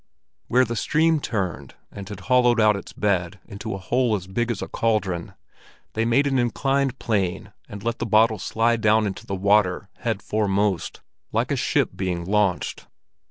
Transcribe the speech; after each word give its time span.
Where 0.47 0.65
the 0.65 0.75
stream 0.75 1.19
turned, 1.19 1.75
and 1.91 2.09
had 2.09 2.21
hollowed 2.21 2.59
out 2.59 2.75
its 2.75 2.91
bed 2.91 3.39
into 3.45 3.75
a 3.75 3.77
hole 3.77 4.15
as 4.15 4.25
big 4.25 4.49
as 4.49 4.63
a 4.63 4.67
cauldron, 4.67 5.35
they 5.93 6.05
made 6.05 6.25
an 6.25 6.39
inclined 6.39 6.97
plane 6.97 7.53
and 7.69 7.83
let 7.83 7.99
the 7.99 8.07
bottle 8.07 8.39
slide 8.39 8.81
down 8.81 9.05
into 9.05 9.27
the 9.27 9.35
water 9.35 9.89
head 9.97 10.23
foremost, 10.23 11.01
like 11.31 11.51
a 11.51 11.55
ship 11.55 11.91
being 11.95 12.25
launched. 12.25 12.87